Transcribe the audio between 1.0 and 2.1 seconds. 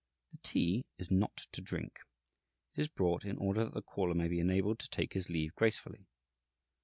not to drink;